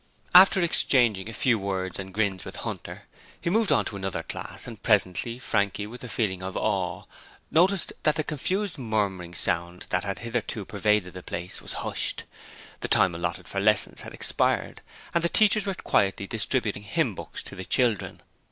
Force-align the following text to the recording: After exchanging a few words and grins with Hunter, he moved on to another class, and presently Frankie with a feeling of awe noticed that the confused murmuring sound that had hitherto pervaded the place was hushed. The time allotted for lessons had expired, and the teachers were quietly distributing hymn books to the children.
After 0.33 0.59
exchanging 0.63 1.29
a 1.29 1.31
few 1.33 1.59
words 1.59 1.99
and 1.99 2.11
grins 2.11 2.43
with 2.43 2.55
Hunter, 2.55 3.03
he 3.39 3.51
moved 3.51 3.71
on 3.71 3.85
to 3.85 3.95
another 3.95 4.23
class, 4.23 4.65
and 4.65 4.81
presently 4.81 5.37
Frankie 5.37 5.85
with 5.85 6.03
a 6.03 6.09
feeling 6.09 6.41
of 6.41 6.57
awe 6.57 7.05
noticed 7.51 7.93
that 8.01 8.15
the 8.15 8.23
confused 8.23 8.79
murmuring 8.79 9.35
sound 9.35 9.85
that 9.91 10.03
had 10.03 10.17
hitherto 10.25 10.65
pervaded 10.65 11.13
the 11.13 11.21
place 11.21 11.61
was 11.61 11.73
hushed. 11.85 12.23
The 12.79 12.87
time 12.87 13.13
allotted 13.13 13.47
for 13.47 13.59
lessons 13.59 14.01
had 14.01 14.15
expired, 14.15 14.81
and 15.13 15.23
the 15.23 15.29
teachers 15.29 15.67
were 15.67 15.75
quietly 15.75 16.25
distributing 16.25 16.81
hymn 16.81 17.13
books 17.13 17.43
to 17.43 17.55
the 17.55 17.63
children. 17.63 18.23